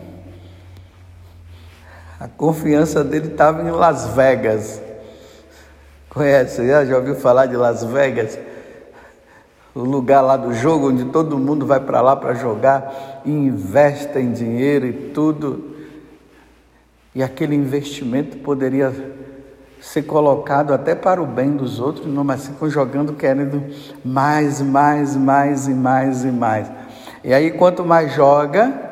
A 2.20 2.28
confiança 2.28 3.04
dele 3.04 3.28
estava 3.28 3.62
em 3.62 3.72
Las 3.72 4.08
Vegas. 4.10 4.82
Conhece? 6.10 6.68
Já 6.68 6.98
ouviu 6.98 7.16
falar 7.16 7.48
de 7.48 7.56
Las 7.56 7.84
Vegas? 7.84 8.38
o 9.74 9.80
lugar 9.80 10.22
lá 10.22 10.36
do 10.36 10.54
jogo 10.54 10.90
onde 10.90 11.06
todo 11.06 11.38
mundo 11.38 11.66
vai 11.66 11.80
para 11.80 12.02
lá 12.02 12.16
para 12.16 12.34
jogar 12.34 13.22
e 13.26 13.32
investe 13.32 14.18
em 14.20 14.32
dinheiro 14.32 14.86
e 14.86 14.94
tudo. 15.14 15.76
E 17.16 17.24
aquele 17.24 17.56
investimento 17.56 18.38
poderia 18.38 18.94
ser 19.82 20.04
colocado 20.04 20.74
até 20.74 20.94
para 20.94 21.22
o 21.22 21.26
bem 21.26 21.58
dos 21.58 21.80
outros, 21.80 22.06
não, 22.06 22.24
mas 22.24 22.48
ficam 22.48 22.70
jogando 22.70 23.14
querendo 23.14 23.64
mais, 24.06 24.62
mais, 24.62 25.16
mais 25.16 25.68
e 25.68 25.74
mais 25.74 26.24
e 26.24 26.32
mais. 26.32 26.72
E 27.24 27.34
aí, 27.34 27.52
quanto 27.52 27.84
mais 27.84 28.14
joga, 28.14 28.92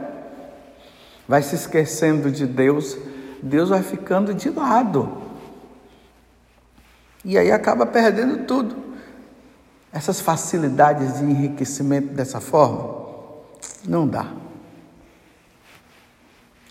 vai 1.27 1.43
se 1.43 1.53
esquecendo 1.53 2.31
de 2.31 2.48
Deus, 2.48 2.98
Deus 3.41 3.69
vai 3.69 3.84
ficando 3.84 4.34
de 4.34 4.50
lado. 4.50 5.10
E 7.24 7.38
aí 7.38 7.51
acaba 7.51 7.86
perdendo 7.86 8.46
tudo 8.46 8.75
essas 9.91 10.19
facilidades 10.19 11.19
de 11.19 11.24
enriquecimento 11.24 12.13
dessa 12.13 12.39
forma? 12.39 12.98
Não 13.88 14.08
dá. 14.08 14.27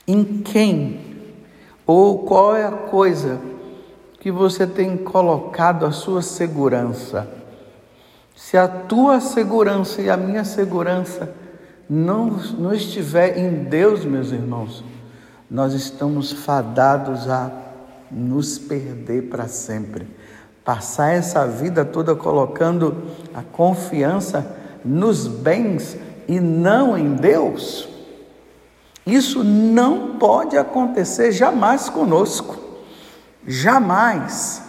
Em 0.06 0.42
quem 0.42 1.00
ou 1.87 2.24
qual 2.24 2.57
é 2.57 2.64
a 2.64 2.72
coisa 2.72 3.40
que 4.20 4.31
você 4.31 4.66
tem 4.66 4.96
colocado 4.96 5.87
a 5.87 5.92
sua 5.92 6.22
segurança? 6.22 7.28
Se 8.35 8.57
a 8.57 8.68
tua 8.68 9.20
segurança 9.20 10.00
e 10.00 10.11
a 10.11 10.16
minha 10.16 10.44
segurança 10.44 11.35
não, 11.88 12.26
não 12.59 12.72
estiver 12.72 13.38
em 13.38 13.64
Deus, 13.64 14.04
meus 14.04 14.31
irmãos, 14.31 14.85
nós 15.50 15.72
estamos 15.72 16.33
fadados 16.33 17.28
a 17.28 17.50
nos 18.11 18.59
perder 18.59 19.28
para 19.28 19.48
sempre 19.48 20.07
passar 20.68 21.14
essa 21.14 21.46
vida 21.46 21.83
toda 21.83 22.14
colocando 22.14 22.94
a 23.33 23.42
confiança 23.42 24.54
nos 24.85 25.26
bens 25.26 25.96
e 26.28 26.38
não 26.38 26.96
em 26.98 27.14
Deus, 27.14 27.88
isso 29.07 29.42
não 29.42 30.18
pode 30.18 30.59
acontecer 30.59 31.33
jamais 31.33 31.88
conosco. 31.88 32.67
Jamais. 33.48 34.62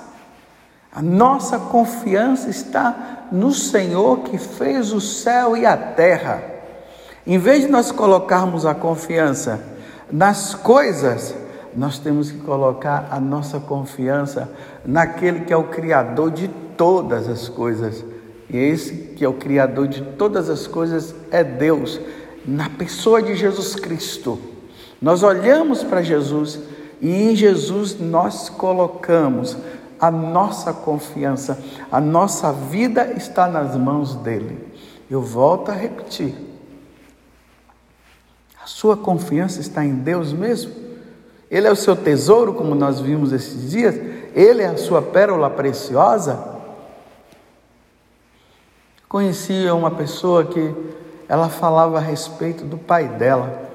A 0.89 1.01
nossa 1.01 1.59
confiança 1.59 2.49
está 2.49 3.27
no 3.29 3.51
Senhor 3.51 4.19
que 4.21 4.37
fez 4.37 4.93
o 4.93 5.01
céu 5.01 5.57
e 5.57 5.65
a 5.65 5.75
terra. 5.75 6.41
Em 7.27 7.37
vez 7.37 7.63
de 7.63 7.67
nós 7.67 7.91
colocarmos 7.91 8.65
a 8.65 8.73
confiança 8.73 9.61
nas 10.09 10.55
coisas, 10.55 11.35
nós 11.75 11.99
temos 11.99 12.31
que 12.31 12.39
colocar 12.39 13.09
a 13.11 13.19
nossa 13.19 13.59
confiança 13.59 14.49
naquele 14.85 15.41
que 15.41 15.51
é 15.51 15.57
o 15.57 15.65
Criador 15.65 16.31
de 16.31 16.47
todas 16.47 17.27
as 17.27 17.49
coisas. 17.49 18.03
E 18.49 18.57
esse 18.57 18.93
que 19.15 19.25
é 19.25 19.27
o 19.27 19.33
Criador 19.33 19.89
de 19.89 20.01
todas 20.01 20.49
as 20.49 20.67
coisas 20.67 21.13
é 21.29 21.43
Deus, 21.43 21.99
na 22.45 22.69
pessoa 22.69 23.21
de 23.21 23.35
Jesus 23.35 23.75
Cristo. 23.75 24.39
Nós 25.01 25.21
olhamos 25.21 25.83
para 25.83 26.01
Jesus 26.01 26.59
e 27.01 27.09
em 27.09 27.35
Jesus 27.35 27.99
nós 27.99 28.49
colocamos 28.49 29.57
a 29.99 30.09
nossa 30.09 30.71
confiança, 30.71 31.59
a 31.91 31.99
nossa 31.99 32.51
vida 32.53 33.13
está 33.13 33.47
nas 33.47 33.75
mãos 33.75 34.15
dele. 34.15 34.67
Eu 35.09 35.21
volto 35.21 35.71
a 35.71 35.73
repetir. 35.73 36.35
A 38.63 38.67
sua 38.67 38.95
confiança 38.95 39.59
está 39.59 39.83
em 39.83 39.95
Deus 39.95 40.31
mesmo? 40.31 40.73
Ele 41.49 41.67
é 41.67 41.71
o 41.71 41.75
seu 41.75 41.95
tesouro, 41.95 42.53
como 42.53 42.75
nós 42.75 42.99
vimos 42.99 43.33
esses 43.33 43.71
dias, 43.71 43.95
ele 44.35 44.62
é 44.62 44.67
a 44.67 44.77
sua 44.77 45.01
pérola 45.01 45.49
preciosa. 45.49 46.57
Conhecia 49.07 49.73
uma 49.73 49.89
pessoa 49.89 50.45
que 50.45 50.73
ela 51.27 51.49
falava 51.49 51.97
a 51.97 52.01
respeito 52.01 52.63
do 52.63 52.77
pai 52.77 53.07
dela, 53.07 53.67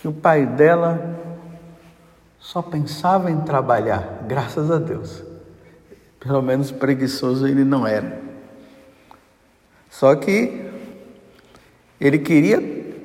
que 0.00 0.06
o 0.06 0.12
pai 0.12 0.44
dela 0.44 1.23
só 2.44 2.60
pensava 2.60 3.30
em 3.30 3.40
trabalhar, 3.40 4.22
graças 4.28 4.70
a 4.70 4.76
Deus. 4.76 5.24
Pelo 6.20 6.42
menos 6.42 6.70
preguiçoso 6.70 7.48
ele 7.48 7.64
não 7.64 7.86
era. 7.86 8.20
Só 9.88 10.14
que 10.14 10.70
ele 11.98 12.18
queria 12.18 12.60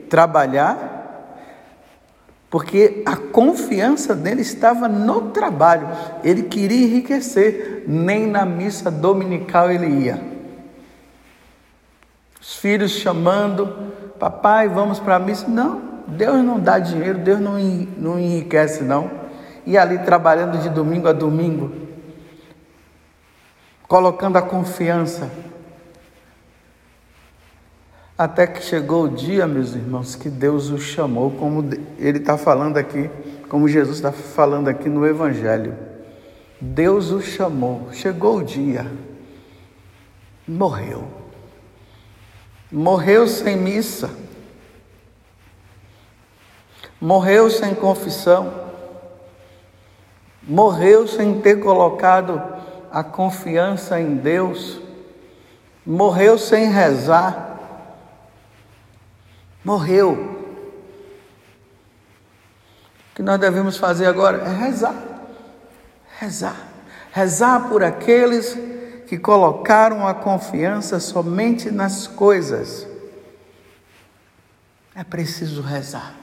trabalhar 0.09 1.37
porque 2.49 3.01
a 3.05 3.15
confiança 3.15 4.13
dele 4.13 4.41
estava 4.41 4.89
no 4.89 5.31
trabalho. 5.31 5.87
Ele 6.21 6.43
queria 6.43 6.85
enriquecer, 6.85 7.85
nem 7.87 8.27
na 8.27 8.45
missa 8.45 8.91
dominical 8.91 9.71
ele 9.71 9.87
ia. 9.87 10.21
Os 12.41 12.55
filhos 12.57 12.91
chamando, 12.91 13.93
papai, 14.19 14.67
vamos 14.67 14.99
para 14.99 15.15
a 15.15 15.19
missa. 15.19 15.47
Não, 15.47 15.81
Deus 16.07 16.43
não 16.43 16.59
dá 16.59 16.77
dinheiro, 16.77 17.19
Deus 17.19 17.39
não, 17.39 17.57
não 17.97 18.19
enriquece, 18.19 18.83
não. 18.83 19.18
E 19.69 19.77
ali 19.77 19.99
trabalhando 19.99 20.57
de 20.57 20.67
domingo 20.67 21.07
a 21.07 21.13
domingo, 21.13 21.71
colocando 23.87 24.35
a 24.35 24.41
confiança 24.41 25.29
até 28.17 28.47
que 28.47 28.63
chegou 28.63 29.03
o 29.03 29.09
dia, 29.09 29.45
meus 29.45 29.75
irmãos, 29.75 30.15
que 30.15 30.27
Deus 30.27 30.71
o 30.71 30.79
chamou, 30.79 31.29
como 31.29 31.63
ele 31.99 32.17
está 32.17 32.35
falando 32.35 32.77
aqui, 32.77 33.11
como 33.47 33.67
Jesus 33.67 33.97
está 33.97 34.11
falando 34.11 34.69
aqui 34.69 34.89
no 34.89 35.05
Evangelho. 35.05 35.77
Deus 36.59 37.11
o 37.11 37.21
chamou, 37.21 37.89
chegou 37.93 38.37
o 38.37 38.43
dia, 38.43 38.91
morreu. 40.47 41.07
Morreu 42.71 43.27
sem 43.27 43.55
missa, 43.55 44.09
morreu 46.99 47.51
sem 47.51 47.75
confissão, 47.75 48.68
morreu 50.49 51.07
sem 51.07 51.39
ter 51.39 51.61
colocado 51.61 52.41
a 52.91 53.03
confiança 53.03 54.01
em 54.01 54.15
Deus, 54.15 54.81
morreu 55.85 56.37
sem 56.37 56.69
rezar 56.69 57.49
morreu. 59.63 60.13
O 63.11 63.15
que 63.15 63.21
nós 63.21 63.39
devemos 63.39 63.77
fazer 63.77 64.05
agora 64.07 64.39
é 64.43 64.49
rezar. 64.49 64.95
Rezar. 66.17 66.55
Rezar 67.11 67.67
por 67.69 67.83
aqueles 67.83 68.57
que 69.07 69.17
colocaram 69.17 70.07
a 70.07 70.13
confiança 70.13 70.99
somente 70.99 71.69
nas 71.71 72.07
coisas. 72.07 72.87
É 74.95 75.03
preciso 75.03 75.61
rezar. 75.61 76.15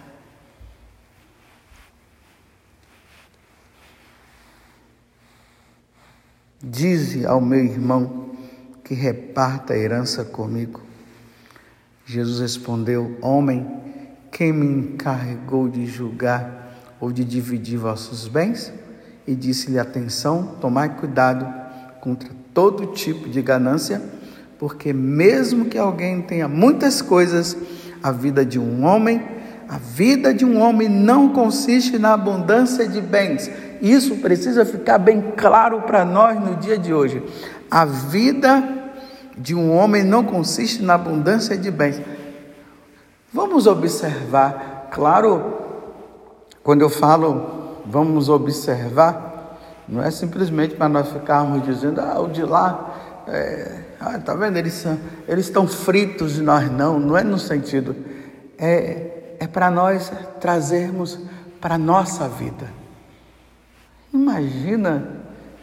Dize 6.63 7.27
ao 7.27 7.39
meu 7.39 7.63
irmão 7.63 8.31
que 8.83 8.95
reparta 8.95 9.75
a 9.75 9.79
herança 9.79 10.25
comigo. 10.25 10.81
Jesus 12.07 12.41
respondeu: 12.41 13.19
Homem, 13.21 13.67
quem 14.31 14.53
me 14.53 14.67
encarregou 14.67 15.69
de 15.69 15.87
julgar 15.87 16.97
ou 16.99 17.13
de 17.13 17.25
dividir 17.25 17.79
vossos 17.79 18.27
bens? 18.27 18.73
E 19.27 19.35
disse-lhe: 19.35 19.79
Atenção, 19.79 20.57
tomai 20.59 20.97
cuidado 20.97 21.47
contra 22.01 22.31
todo 22.55 22.87
tipo 22.95 23.29
de 23.29 23.43
ganância, 23.43 24.01
porque 24.59 24.95
mesmo 24.95 25.67
que 25.67 25.77
alguém 25.77 26.23
tenha 26.23 26.49
muitas 26.49 27.03
coisas, 27.03 27.55
a 28.03 28.11
vida 28.11 28.47
de 28.47 28.59
um 28.59 28.83
homem, 28.83 29.23
a 29.69 29.77
vida 29.77 30.33
de 30.33 30.45
um 30.45 30.59
homem 30.61 30.89
não 30.89 31.35
consiste 31.35 31.99
na 31.99 32.15
abundância 32.15 32.89
de 32.89 33.01
bens. 33.03 33.51
Isso 33.81 34.17
precisa 34.17 34.65
ficar 34.65 34.99
bem 34.99 35.33
claro 35.37 35.83
para 35.83 36.05
nós 36.05 36.39
no 36.41 36.57
dia 36.57 36.79
de 36.79 36.93
hoje. 36.93 37.23
A 37.71 37.85
vida 37.85 38.63
de 39.37 39.55
um 39.55 39.77
homem 39.77 40.03
não 40.03 40.25
consiste 40.25 40.83
na 40.83 40.95
abundância 40.95 41.57
de 41.57 41.71
bens. 41.71 42.01
Vamos 43.33 43.67
observar, 43.67 44.89
claro, 44.91 45.55
quando 46.63 46.81
eu 46.81 46.89
falo 46.89 47.57
vamos 47.89 48.29
observar, 48.29 49.59
não 49.89 50.03
é 50.03 50.11
simplesmente 50.11 50.75
para 50.75 50.89
nós 50.89 51.09
ficarmos 51.09 51.63
dizendo, 51.63 52.01
ah, 52.01 52.21
o 52.21 52.29
de 52.29 52.43
lá, 52.43 53.25
é, 53.29 53.81
ah, 54.01 54.19
tá 54.19 54.35
vendo? 54.35 54.57
Eles, 54.57 54.75
são, 54.75 54.99
eles 55.29 55.47
estão 55.47 55.67
fritos 55.67 56.39
e 56.39 56.43
nós 56.43 56.71
não. 56.71 56.99
Não 56.99 57.17
é 57.17 57.23
no 57.23 57.39
sentido. 57.39 57.95
É, 58.59 59.37
é 59.39 59.47
para 59.47 59.71
nós 59.71 60.13
trazermos 60.41 61.19
para 61.61 61.77
a 61.77 61.79
nossa 61.79 62.29
vida. 62.29 62.69
Imagina, 64.17 65.07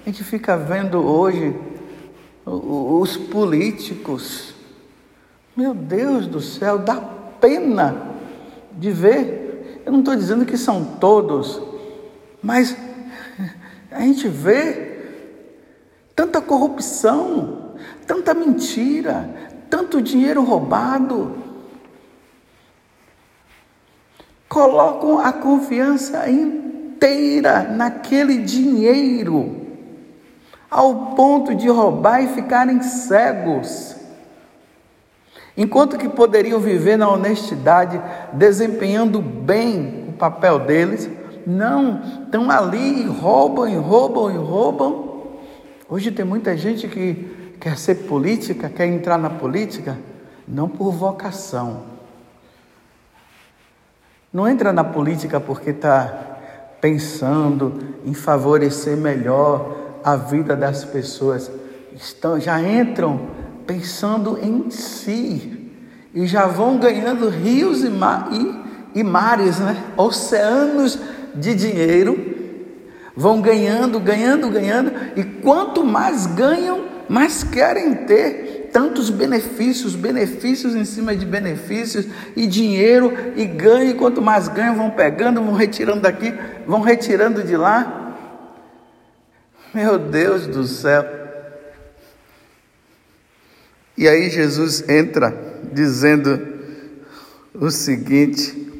a 0.06 0.10
gente 0.10 0.24
fica 0.24 0.56
vendo 0.56 1.04
hoje 1.04 1.60
os 2.46 3.18
políticos. 3.18 4.54
Meu 5.58 5.74
Deus 5.74 6.28
do 6.28 6.40
céu, 6.40 6.78
dá 6.78 6.96
pena 7.42 8.12
de 8.74 8.92
ver. 8.92 9.82
Eu 9.84 9.92
não 9.92 10.00
estou 10.00 10.16
dizendo 10.16 10.46
que 10.46 10.56
são 10.56 10.86
todos, 10.86 11.60
mas 12.44 12.78
a 13.90 14.02
gente 14.02 14.28
vê 14.28 15.00
tanta 16.16 16.40
corrupção, 16.40 17.74
tanta 18.06 18.36
mentira, 18.36 19.34
tanto 19.68 20.00
dinheiro 20.00 20.44
roubado. 20.44 21.38
Colocam 24.48 25.18
a 25.18 25.34
confiança 25.34 26.30
inteira 26.94 27.64
naquele 27.64 28.38
dinheiro, 28.38 29.62
ao 30.70 31.14
ponto 31.16 31.54
de 31.54 31.68
roubar 31.68 32.24
e 32.24 32.28
ficarem 32.28 32.82
cegos. 32.82 33.96
Enquanto 35.56 35.98
que 35.98 36.10
poderiam 36.10 36.60
viver 36.60 36.98
na 36.98 37.10
honestidade, 37.10 38.02
desempenhando 38.34 39.22
bem 39.22 40.06
o 40.10 40.14
papel 40.14 40.60
deles, 40.60 41.10
não, 41.46 42.02
estão 42.24 42.50
ali 42.50 43.04
e 43.04 43.08
roubam 43.08 43.68
e 43.68 43.76
roubam 43.76 44.32
e 44.32 44.38
roubam. 44.38 45.14
Hoje 45.88 46.12
tem 46.12 46.26
muita 46.26 46.58
gente 46.58 46.88
que 46.88 47.56
quer 47.60 47.78
ser 47.78 47.96
política, 48.08 48.70
quer 48.70 48.88
entrar 48.88 49.18
na 49.18 49.30
política, 49.30 49.98
não 50.48 50.68
por 50.68 50.92
vocação. 50.92 51.84
Não 54.32 54.48
entra 54.48 54.74
na 54.74 54.84
política 54.84 55.40
porque 55.40 55.70
está 55.70 56.33
pensando 56.84 57.80
em 58.06 58.14
favorecer 58.14 58.98
melhor 58.98 60.02
a 60.04 60.18
vida 60.18 60.54
das 60.54 60.84
pessoas. 60.84 61.50
Estão, 61.96 62.38
já 62.38 62.62
entram 62.62 63.22
pensando 63.66 64.38
em 64.44 64.70
si 64.70 65.72
e 66.14 66.28
já 66.28 66.46
vão 66.46 66.78
ganhando 66.78 67.30
rios 67.30 67.86
e, 67.86 67.90
mar, 67.90 68.28
e, 68.34 69.00
e 69.00 69.02
mares, 69.02 69.60
né? 69.60 69.82
oceanos 69.96 71.00
de 71.34 71.56
dinheiro, 71.56 72.20
vão 73.16 73.40
ganhando, 73.40 73.98
ganhando, 73.98 74.50
ganhando, 74.50 74.92
e 75.16 75.24
quanto 75.24 75.86
mais 75.86 76.26
ganham, 76.26 76.84
mais 77.08 77.46
querem 77.46 77.96
ter 77.96 78.53
tantos 78.74 79.12
benefícios, 79.12 79.96
benefícios 79.96 80.76
em 80.76 80.84
cima 80.84 81.16
de 81.16 81.28
benefícios, 81.28 82.08
e 82.36 82.48
dinheiro, 82.48 83.14
e 83.38 83.46
ganho, 83.46 83.92
e 83.92 83.94
quanto 83.94 84.20
mais 84.20 84.48
ganham, 84.48 84.76
vão 84.76 84.90
pegando, 84.90 85.42
vão 85.42 85.54
retirando 85.54 86.02
daqui, 86.02 86.34
vão 86.66 86.82
retirando 86.82 87.44
de 87.44 87.56
lá. 87.56 88.18
Meu 89.72 90.00
Deus 90.00 90.48
do 90.48 90.66
céu. 90.66 91.06
E 93.96 94.08
aí 94.08 94.30
Jesus 94.30 94.90
entra 94.90 95.62
dizendo 95.72 96.42
o 97.54 97.70
seguinte: 97.70 98.72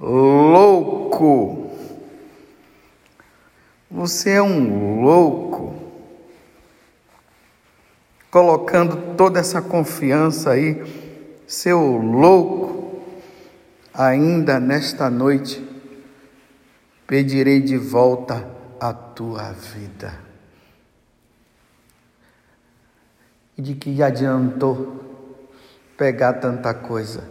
louco. 0.00 1.72
Você 3.90 4.30
é 4.30 4.42
um 4.42 5.02
louco. 5.02 5.81
Colocando 8.32 9.14
toda 9.14 9.38
essa 9.38 9.62
confiança 9.62 10.50
aí, 10.50 10.82
seu 11.46 11.78
louco, 11.78 13.00
ainda 13.94 14.58
nesta 14.58 15.08
noite, 15.08 15.62
pedirei 17.06 17.60
de 17.60 17.76
volta 17.76 18.44
a 18.80 18.92
tua 18.92 19.52
vida. 19.52 20.18
E 23.56 23.62
de 23.62 23.76
que 23.76 24.02
adiantou 24.02 25.30
pegar 25.96 26.32
tanta 26.32 26.74
coisa? 26.74 27.30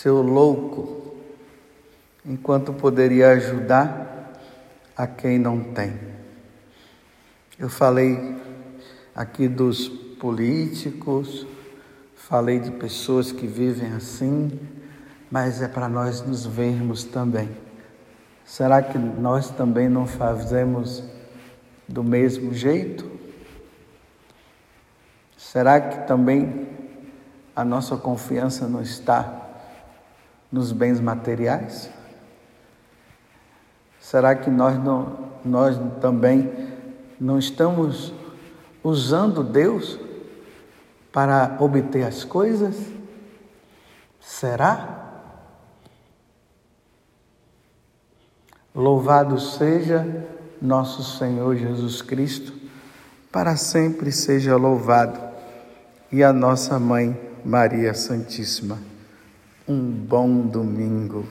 seu 0.00 0.22
louco, 0.22 1.14
enquanto 2.24 2.72
poderia 2.72 3.32
ajudar 3.32 4.32
a 4.96 5.06
quem 5.06 5.38
não 5.38 5.60
tem. 5.60 5.92
Eu 7.58 7.68
falei 7.68 8.34
aqui 9.14 9.48
dos 9.48 9.88
políticos, 9.88 11.46
falei 12.14 12.60
de 12.60 12.70
pessoas 12.70 13.32
que 13.32 13.46
vivem 13.46 13.92
assim, 13.92 14.58
mas 15.30 15.62
é 15.62 15.68
para 15.68 15.88
nós 15.88 16.22
nos 16.22 16.44
vermos 16.44 17.04
também. 17.04 17.48
Será 18.44 18.82
que 18.82 18.98
nós 18.98 19.50
também 19.50 19.88
não 19.88 20.06
fazemos 20.06 21.04
do 21.88 22.02
mesmo 22.02 22.52
jeito? 22.52 23.10
Será 25.36 25.80
que 25.80 26.06
também 26.06 26.68
a 27.54 27.64
nossa 27.64 27.96
confiança 27.96 28.68
não 28.68 28.82
está 28.82 29.48
nos 30.50 30.72
bens 30.72 31.00
materiais? 31.00 31.90
Será 34.00 34.34
que 34.34 34.50
nós, 34.50 34.78
não, 34.82 35.30
nós 35.44 35.76
também 36.00 36.50
não 37.20 37.38
estamos 37.38 38.12
usando 38.82 39.42
Deus 39.42 39.98
para 41.12 41.56
obter 41.60 42.04
as 42.04 42.24
coisas? 42.24 42.76
Será? 44.20 44.98
Louvado 48.74 49.38
seja 49.40 50.26
nosso 50.60 51.18
Senhor 51.18 51.56
Jesus 51.56 52.02
Cristo, 52.02 52.52
para 53.32 53.56
sempre 53.56 54.12
seja 54.12 54.56
louvado, 54.56 55.18
e 56.12 56.22
a 56.22 56.32
nossa 56.32 56.78
mãe 56.78 57.18
Maria 57.44 57.94
Santíssima 57.94 58.78
um 59.70 59.78
bom 59.78 60.48
domingo 60.48 61.24